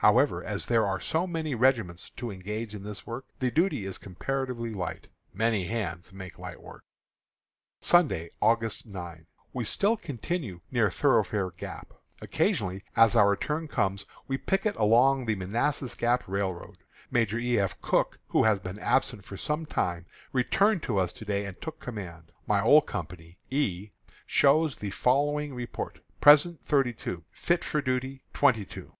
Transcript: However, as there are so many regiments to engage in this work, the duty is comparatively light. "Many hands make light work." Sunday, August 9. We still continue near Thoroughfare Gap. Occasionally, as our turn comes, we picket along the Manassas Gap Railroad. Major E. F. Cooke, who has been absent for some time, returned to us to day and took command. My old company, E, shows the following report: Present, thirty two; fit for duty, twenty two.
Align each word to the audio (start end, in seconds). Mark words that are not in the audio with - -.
However, 0.00 0.44
as 0.44 0.66
there 0.66 0.86
are 0.86 1.00
so 1.00 1.26
many 1.26 1.56
regiments 1.56 2.10
to 2.10 2.30
engage 2.30 2.72
in 2.72 2.84
this 2.84 3.04
work, 3.04 3.24
the 3.40 3.50
duty 3.50 3.84
is 3.84 3.98
comparatively 3.98 4.72
light. 4.72 5.08
"Many 5.34 5.64
hands 5.66 6.12
make 6.12 6.38
light 6.38 6.62
work." 6.62 6.84
Sunday, 7.80 8.30
August 8.40 8.86
9. 8.86 9.26
We 9.52 9.64
still 9.64 9.96
continue 9.96 10.60
near 10.70 10.88
Thoroughfare 10.88 11.50
Gap. 11.50 11.92
Occasionally, 12.22 12.84
as 12.94 13.16
our 13.16 13.34
turn 13.34 13.66
comes, 13.66 14.04
we 14.28 14.38
picket 14.38 14.76
along 14.76 15.26
the 15.26 15.34
Manassas 15.34 15.96
Gap 15.96 16.22
Railroad. 16.28 16.76
Major 17.10 17.40
E. 17.40 17.58
F. 17.58 17.80
Cooke, 17.82 18.20
who 18.28 18.44
has 18.44 18.60
been 18.60 18.78
absent 18.78 19.24
for 19.24 19.36
some 19.36 19.66
time, 19.66 20.06
returned 20.32 20.84
to 20.84 20.96
us 20.98 21.12
to 21.14 21.24
day 21.24 21.44
and 21.44 21.60
took 21.60 21.80
command. 21.80 22.30
My 22.46 22.62
old 22.62 22.86
company, 22.86 23.40
E, 23.50 23.88
shows 24.26 24.76
the 24.76 24.90
following 24.90 25.52
report: 25.54 25.98
Present, 26.20 26.64
thirty 26.64 26.92
two; 26.92 27.24
fit 27.32 27.64
for 27.64 27.82
duty, 27.82 28.22
twenty 28.32 28.64
two. 28.64 28.92